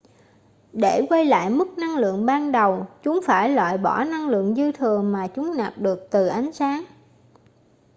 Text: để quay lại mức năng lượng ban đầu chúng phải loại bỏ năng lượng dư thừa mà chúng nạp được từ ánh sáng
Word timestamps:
để 0.73 1.05
quay 1.09 1.25
lại 1.25 1.49
mức 1.49 1.77
năng 1.77 1.97
lượng 1.97 2.25
ban 2.25 2.51
đầu 2.51 2.87
chúng 3.03 3.19
phải 3.23 3.49
loại 3.49 3.77
bỏ 3.77 4.03
năng 4.03 4.27
lượng 4.29 4.55
dư 4.55 4.71
thừa 4.71 5.01
mà 5.01 5.27
chúng 5.27 5.57
nạp 5.57 5.77
được 5.77 6.07
từ 6.11 6.27
ánh 6.27 6.51
sáng 6.53 6.83